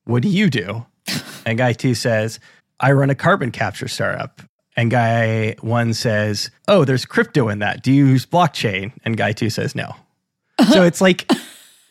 [0.05, 0.85] What do you do?"
[1.45, 2.39] and guy two says,
[2.79, 4.41] "I run a carbon capture startup."
[4.75, 7.83] And guy one says, "Oh, there's crypto in that.
[7.83, 9.95] Do you use blockchain?" And guy two says, "No."
[10.71, 11.31] so it's like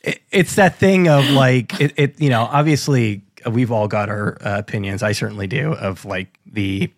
[0.03, 2.21] it, it's that thing of like it, it.
[2.21, 5.03] You know, obviously we've all got our uh, opinions.
[5.03, 6.91] I certainly do of like the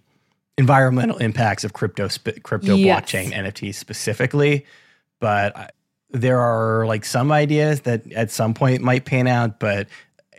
[0.59, 3.01] environmental impacts of crypto, sp- crypto Yes.
[3.03, 4.67] blockchain NFTs specifically.
[5.21, 5.69] But I,
[6.13, 9.89] there are like some ideas that at some point might pan out, but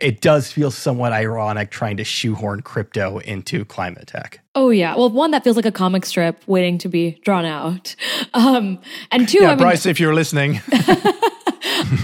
[0.00, 4.40] it does feel somewhat ironic trying to shoehorn crypto into climate tech.
[4.54, 7.94] Oh yeah, well, one that feels like a comic strip waiting to be drawn out,
[8.34, 8.80] um,
[9.10, 10.60] and two, yeah, I mean, Bryce, if you're listening.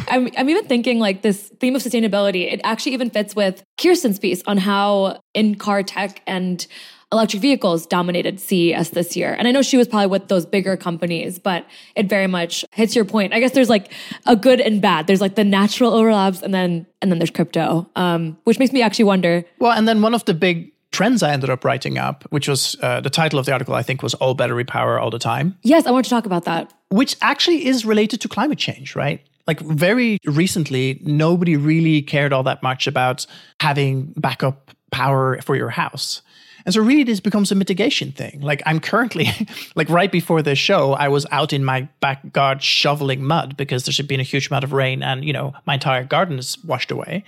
[0.08, 2.50] I'm, I'm even thinking like this theme of sustainability.
[2.50, 6.66] It actually even fits with Kirsten's piece on how in car tech and
[7.12, 9.34] electric vehicles dominated CES this year.
[9.38, 11.66] And I know she was probably with those bigger companies, but
[11.96, 13.32] it very much hits your point.
[13.32, 13.92] I guess there's like
[14.26, 15.06] a good and bad.
[15.06, 18.82] There's like the natural overlaps and then and then there's crypto, um, which makes me
[18.82, 19.44] actually wonder.
[19.58, 22.76] Well, and then one of the big trends I ended up writing up, which was
[22.82, 25.56] uh, the title of the article, I think, was All Battery Power All the Time.
[25.62, 26.72] Yes, I want to talk about that.
[26.88, 29.20] Which actually is related to climate change, right?
[29.46, 33.26] Like very recently, nobody really cared all that much about
[33.60, 36.22] having backup power for your house.
[36.68, 38.42] And so really this becomes a mitigation thing.
[38.42, 39.30] Like I'm currently
[39.74, 43.86] like right before this show, I was out in my back garden shoveling mud because
[43.86, 46.90] there's been a huge amount of rain and, you know, my entire garden is washed
[46.90, 47.24] away.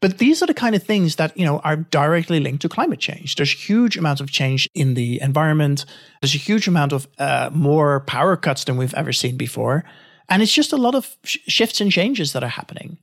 [0.00, 2.98] But these are the kind of things that, you know, are directly linked to climate
[2.98, 3.36] change.
[3.36, 5.84] There's huge amounts of change in the environment.
[6.22, 9.84] There's a huge amount of uh, more power cuts than we've ever seen before.
[10.30, 12.96] And it's just a lot of sh- shifts and changes that are happening.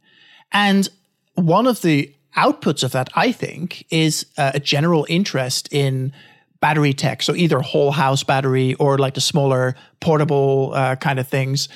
[0.51, 0.89] And
[1.35, 6.13] one of the outputs of that, I think, is uh, a general interest in
[6.59, 7.21] battery tech.
[7.21, 11.69] So either whole house battery or like the smaller portable uh, kind of things.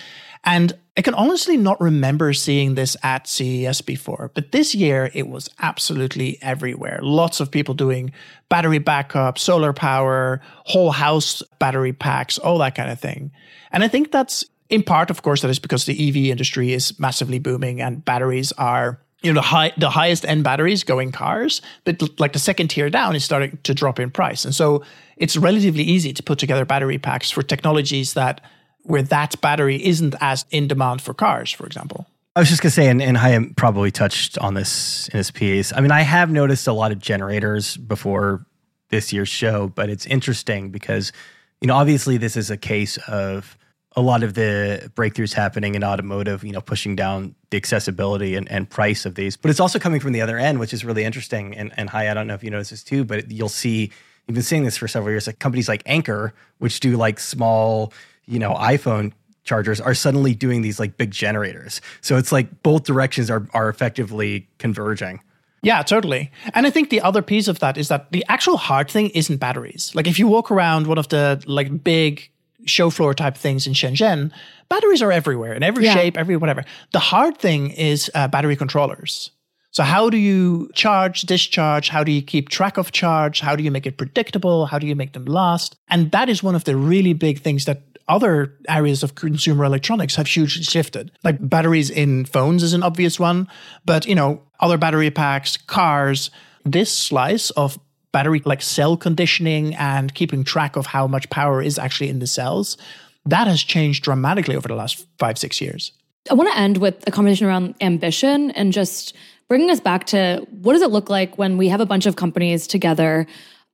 [0.43, 5.27] And I can honestly not remember seeing this at CES before, but this year it
[5.27, 6.99] was absolutely everywhere.
[7.01, 8.11] Lots of people doing
[8.49, 13.31] battery backup, solar power, whole house battery packs, all that kind of thing.
[13.71, 16.97] And I think that's in part, of course, that is because the EV industry is
[16.99, 21.11] massively booming and batteries are you know the high the highest end batteries go in
[21.11, 24.83] cars but like the second tier down is starting to drop in price and so
[25.17, 28.41] it's relatively easy to put together battery packs for technologies that
[28.83, 32.71] where that battery isn't as in demand for cars for example I was just gonna
[32.71, 35.73] say, and, and Haje probably touched on this in his piece.
[35.73, 38.45] I mean, I have noticed a lot of generators before
[38.89, 41.11] this year's show, but it's interesting because,
[41.59, 43.57] you know, obviously this is a case of
[43.95, 48.49] a lot of the breakthroughs happening in automotive, you know, pushing down the accessibility and,
[48.51, 49.35] and price of these.
[49.35, 51.55] But it's also coming from the other end, which is really interesting.
[51.55, 53.91] And, and hi, I don't know if you notice this too, but you'll see,
[54.27, 57.91] you've been seeing this for several years, like companies like Anker, which do like small,
[58.25, 59.11] you know, iPhone
[59.43, 61.81] chargers are suddenly doing these like big generators.
[62.01, 65.21] So it's like both directions are, are effectively converging.
[65.63, 66.31] Yeah, totally.
[66.53, 69.37] And I think the other piece of that is that the actual hard thing isn't
[69.37, 69.91] batteries.
[69.95, 72.29] Like if you walk around one of the like big
[72.65, 74.31] show floor type things in Shenzhen,
[74.69, 75.93] batteries are everywhere in every yeah.
[75.93, 76.63] shape, every whatever.
[76.93, 79.31] The hard thing is uh, battery controllers.
[79.71, 81.89] So how do you charge, discharge?
[81.89, 83.39] How do you keep track of charge?
[83.39, 84.65] How do you make it predictable?
[84.65, 85.75] How do you make them last?
[85.89, 90.15] And that is one of the really big things that other areas of consumer electronics
[90.15, 91.11] have hugely shifted.
[91.23, 93.47] Like batteries in phones is an obvious one,
[93.85, 96.31] but you know, other battery packs, cars,
[96.65, 97.79] this slice of
[98.11, 102.27] battery like cell conditioning and keeping track of how much power is actually in the
[102.27, 102.77] cells,
[103.25, 105.91] that has changed dramatically over the last five, six years.
[106.29, 109.15] I want to end with a conversation around ambition and just
[109.47, 112.15] bringing us back to what does it look like when we have a bunch of
[112.15, 113.25] companies together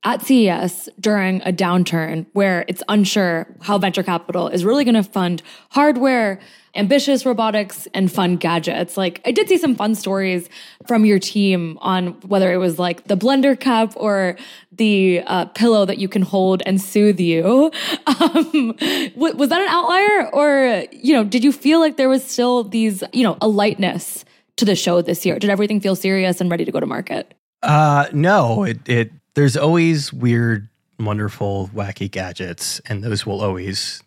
[0.04, 5.02] at CES during a downturn where it's unsure how venture capital is really going to
[5.02, 6.38] fund hardware
[6.76, 8.96] ambitious robotics and fun gadgets.
[8.96, 10.48] Like I did see some fun stories
[10.86, 14.36] from your team on whether it was like the blender cup or
[14.72, 17.70] the uh, pillow that you can hold and soothe you.
[18.06, 18.74] Um,
[19.16, 23.02] was that an outlier, or you know, did you feel like there was still these,
[23.12, 24.24] you know, a lightness
[24.56, 25.38] to the show this year?
[25.38, 27.34] Did everything feel serious and ready to go to market?
[27.62, 29.12] Uh, no, it it.
[29.34, 34.02] There's always weird, wonderful, wacky gadgets, and those will always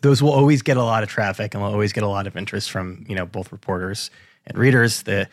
[0.00, 2.36] those will always get a lot of traffic and will always get a lot of
[2.36, 4.10] interest from you know both reporters
[4.46, 5.02] and readers.
[5.02, 5.28] The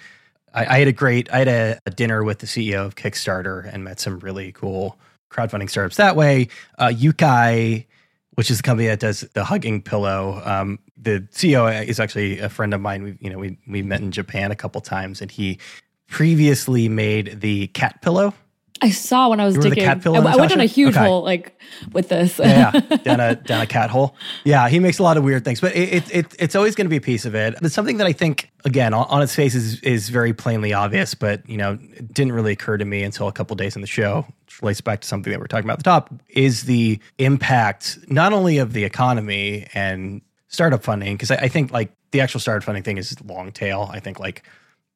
[0.53, 3.71] I, I had a great I had a, a, dinner with the CEO of Kickstarter
[3.71, 4.97] and met some really cool
[5.29, 6.47] crowdfunding startups that way.
[6.79, 7.85] Uh, Yukai,
[8.33, 10.41] which is the company that does the hugging pillow.
[10.43, 13.03] Um, the CEO is actually a friend of mine.
[13.03, 15.59] We you know we we met in Japan a couple times, and he
[16.07, 18.33] previously made the cat pillow
[18.81, 19.87] I saw when I was digging.
[19.87, 21.05] I, I, went on a huge okay.
[21.05, 21.59] hole like
[21.91, 22.39] with this.
[22.39, 24.15] yeah, yeah, down a down a cat hole.
[24.43, 26.85] Yeah, he makes a lot of weird things, but it, it, it it's always going
[26.85, 27.55] to be a piece of it.
[27.61, 31.13] It's something that I think again on, on, its face is is very plainly obvious,
[31.13, 33.87] but you know it didn't really occur to me until a couple days in the
[33.87, 34.25] show.
[34.45, 37.99] Which relates back to something that we're talking about at the top is the impact
[38.07, 42.39] not only of the economy and startup funding because I, I think like the actual
[42.39, 43.89] startup funding thing is long tail.
[43.91, 44.43] I think like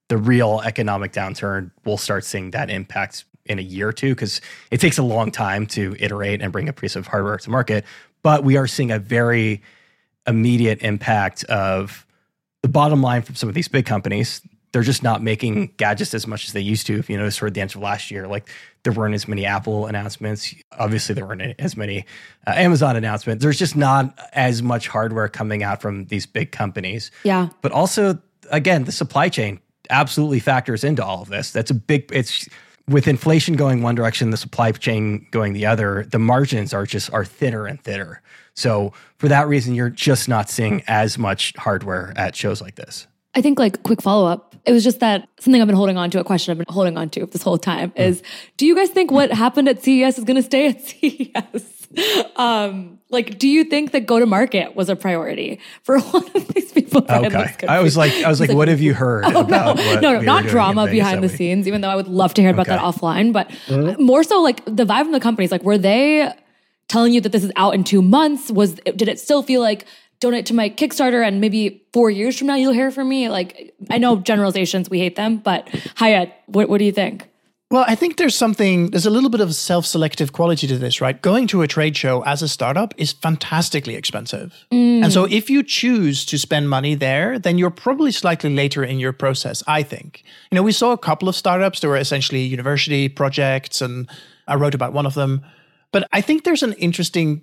[0.08, 4.42] the real economic downturn, we'll start seeing that impact in a year or two because
[4.72, 7.86] it takes a long time to iterate and bring a piece of hardware to market.
[8.22, 9.62] But we are seeing a very
[10.26, 12.06] immediate impact of
[12.62, 16.26] the bottom line from some of these big companies, they're just not making gadgets as
[16.26, 16.98] much as they used to.
[16.98, 18.50] If you notice toward the end of last year, like
[18.84, 20.56] there weren't as many Apple announcements.
[20.80, 22.06] Obviously, there weren't as many
[22.48, 23.44] uh, Amazon announcements.
[23.44, 27.12] There's just not as much hardware coming out from these big companies.
[27.24, 27.50] Yeah.
[27.62, 28.18] But also,
[28.50, 29.60] again, the supply chain
[29.92, 31.52] absolutely factors into all of this.
[31.52, 32.50] That's a big, it's
[32.88, 37.12] with inflation going one direction, the supply chain going the other, the margins are just
[37.14, 38.22] are thinner and thinner.
[38.56, 43.08] So for that reason, you're just not seeing as much hardware at shows like this.
[43.36, 44.56] I think like quick follow up.
[44.66, 46.98] It was just that something I've been holding on to, a question I've been holding
[46.98, 48.00] on to this whole time mm.
[48.00, 48.22] is
[48.58, 51.83] do you guys think what happened at CES is going to stay at CES?
[52.36, 56.48] Um, like, do you think that go to market was a priority for one of
[56.48, 57.06] these people?
[57.08, 57.68] Okay.
[57.68, 59.78] I was like, I was like, like what have you heard oh, about?
[59.78, 62.50] No, no, no not drama behind the scenes, even though I would love to hear
[62.50, 62.76] about okay.
[62.76, 64.04] that offline, but mm-hmm.
[64.04, 65.52] more so like the vibe from the companies.
[65.52, 66.34] Like, were they
[66.88, 68.50] telling you that this is out in two months?
[68.50, 69.86] Was, did it still feel like
[70.24, 73.28] donate to my Kickstarter and maybe four years from now you'll hear from me.
[73.30, 77.30] Like I know generalizations, we hate them, but Haje, what, what do you think?
[77.74, 80.78] Well, I think there's something, there's a little bit of a self selective quality to
[80.78, 81.20] this, right?
[81.20, 84.54] Going to a trade show as a startup is fantastically expensive.
[84.72, 85.06] Mm.
[85.06, 89.00] And so if you choose to spend money there, then you're probably slightly later in
[89.00, 90.24] your process, I think.
[90.52, 94.08] You know, we saw a couple of startups that were essentially university projects, and
[94.48, 95.42] I wrote about one of them.
[95.92, 97.42] But I think there's an interesting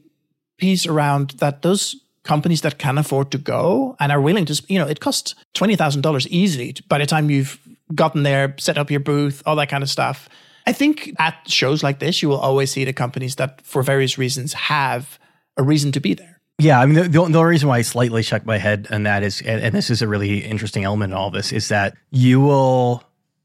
[0.59, 4.79] piece around that those companies that can afford to go and are willing to, you
[4.79, 7.59] know, it costs $20,000 easily by the time you've
[7.94, 10.29] gotten there, set up your booth, all that kind of stuff.
[10.66, 14.18] I think at shows like this, you will always see the companies that, for various
[14.18, 15.18] reasons, have
[15.57, 16.40] a reason to be there.
[16.59, 19.22] Yeah, I mean, the, the, only reason why I slightly shook my head on that
[19.22, 22.40] is, and, and this is a really interesting element in all this, is that you
[22.40, 23.03] will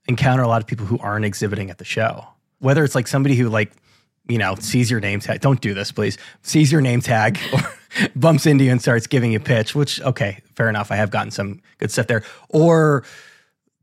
[0.07, 2.27] encounter a lot of people who aren't exhibiting at the show.
[2.59, 3.71] Whether it's like somebody who like
[4.27, 5.41] you know, sees your name tag.
[5.41, 6.17] Don't do this, please.
[6.41, 7.59] Sees your name tag or
[8.15, 10.91] bumps into you and starts giving you pitch, which, okay, fair enough.
[10.91, 12.23] I have gotten some good stuff there.
[12.49, 13.03] Or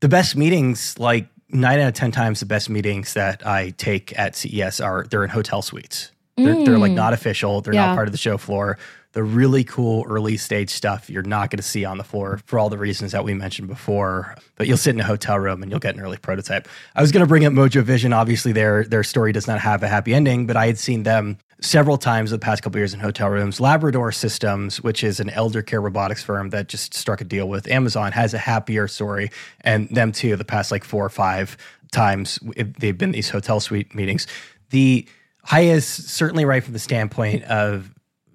[0.03, 4.19] the best meetings, like nine out of 10 times, the best meetings that I take
[4.19, 6.11] at CES are they're in hotel suites.
[6.37, 6.67] They're, mm.
[6.67, 6.97] they're like mm.
[6.97, 7.61] not official.
[7.61, 7.87] They're yeah.
[7.87, 8.79] not part of the show floor
[9.13, 12.59] the really cool early stage stuff you're not going to see on the floor for
[12.59, 14.35] all the reasons that we mentioned before.
[14.57, 16.67] But you'll sit in a hotel room and you'll get an early prototype.
[16.95, 18.13] I was going to bring up Mojo Vision.
[18.13, 21.39] Obviously, their their story does not have a happy ending, but I had seen them
[21.63, 23.61] several times the past couple years in hotel rooms.
[23.61, 27.67] Labrador Systems, which is an elder care robotics firm that just struck a deal with
[27.69, 29.31] Amazon, has a happier story,
[29.63, 30.37] and them too.
[30.37, 31.57] The past like four or five
[31.93, 32.39] times
[32.79, 34.27] they've been these hotel suite meetings.
[34.71, 35.07] The
[35.47, 37.91] Haje is certainly right from the standpoint of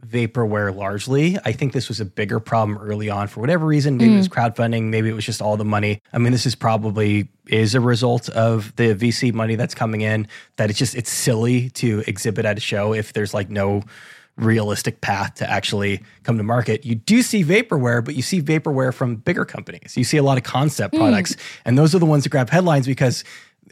[0.06, 1.38] vaporware largely.
[1.44, 3.98] I think this was a bigger problem early on for whatever reason.
[3.98, 4.16] Maybe mm.
[4.16, 4.34] it was mm.
[4.34, 6.02] crowdfunding, maybe it was just all the money.
[6.14, 10.28] I mean, this is probably is a result of the VC money that's coming in
[10.58, 13.84] that it's just it's silly to exhibit at a show if there's like no
[14.38, 16.86] realistic path to actually come to market.
[16.86, 19.98] You do see vaporware, but you see vaporware from bigger companies.
[19.98, 21.00] You see a lot of concept mm.
[21.00, 23.24] products, and those are the ones that grab headlines because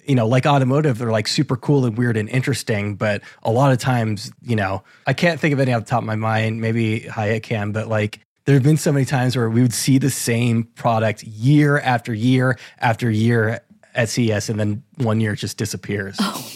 [0.05, 2.95] you know, like automotive, they're like super cool and weird and interesting.
[2.95, 6.01] But a lot of times, you know, I can't think of any off the top
[6.01, 6.62] of my mind.
[6.62, 9.97] Maybe Haje can, but like there have been so many times where we would see
[9.97, 13.62] the same product year after year after year
[13.93, 16.17] at CES, and then one year it just disappears.
[16.19, 16.51] Oh.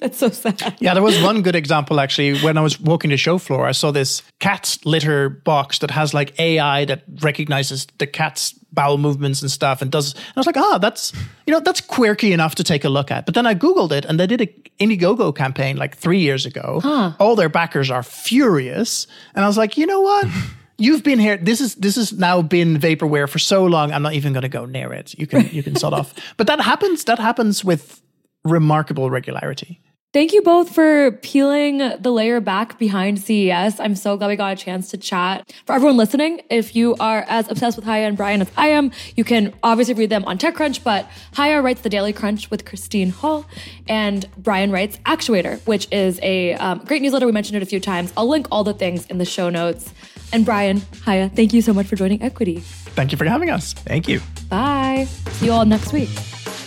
[0.00, 0.76] That's so sad.
[0.78, 2.38] Yeah, there was one good example actually.
[2.40, 6.14] When I was walking the show floor, I saw this cat litter box that has
[6.14, 10.14] like AI that recognizes the cat's bowel movements and stuff and does.
[10.14, 11.12] And I was like, ah, oh, that's
[11.46, 13.26] you know that's quirky enough to take a look at.
[13.26, 14.46] But then I googled it, and they did a
[14.80, 16.80] Indiegogo campaign like three years ago.
[16.82, 17.12] Huh.
[17.18, 20.26] All their backers are furious, and I was like, you know what?
[20.80, 21.36] You've been here.
[21.36, 23.92] This is this has now been vaporware for so long.
[23.92, 25.18] I'm not even going to go near it.
[25.18, 26.14] You can you can sort off.
[26.36, 27.04] But that happens.
[27.04, 28.00] That happens with
[28.44, 29.80] remarkable regularity.
[30.14, 33.78] Thank you both for peeling the layer back behind CES.
[33.78, 35.52] I'm so glad we got a chance to chat.
[35.66, 38.90] For everyone listening, if you are as obsessed with Haje and Brian as I am,
[39.16, 43.10] you can obviously read them on TechCrunch, but Haje writes the Daily Crunch with Christine
[43.10, 43.44] Hall,
[43.86, 47.26] and Brian writes Actuator, which is a um, great newsletter.
[47.26, 48.10] We mentioned it a few times.
[48.16, 49.92] I'll link all the things in the show notes.
[50.32, 52.60] And Brian, Haje, thank you so much for joining Equity.
[52.60, 53.72] Thank you for having us.
[53.72, 54.20] Thank you.
[54.48, 55.06] Bye.
[55.30, 56.10] See you all next week.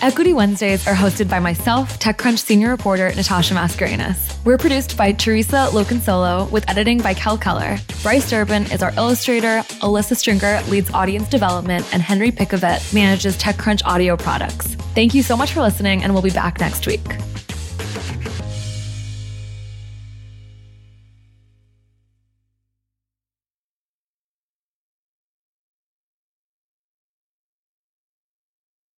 [0.01, 4.43] Equity Wednesdays are hosted by myself, TechCrunch senior reporter Natasha Mascarenhas.
[4.43, 7.77] We're produced by Theresa Loconsolo with editing by Kel Keller.
[8.01, 13.83] Bryce Durbin is our illustrator, Alyssa Stringer leads audience development, and Henry Pickavet manages TechCrunch
[13.85, 14.73] audio products.
[14.95, 17.05] Thank you so much for listening, and we'll be back next week.